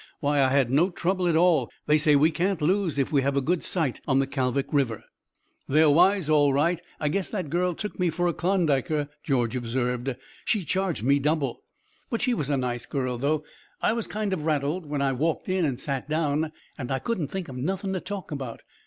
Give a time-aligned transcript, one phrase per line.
[0.19, 1.69] Why, I had no trouble at all.
[1.85, 5.03] They say we can't lose if we have a good site on the Kalvik River."
[5.67, 6.81] "They're wise, all right.
[6.99, 10.15] I guess that girl took me for a Klondiker," George observed.
[10.43, 11.61] "She charged me double.
[12.09, 13.43] But she was a nice girl, though.
[13.79, 17.27] I was kind of rattled when I walked in and sat down, and I couldn't
[17.27, 18.63] think of nothing to talk about.